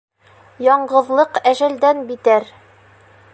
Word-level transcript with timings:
Яңғыҙлыҡ 0.67 1.37
әжәлдән 1.51 2.01
битәр. 2.09 2.49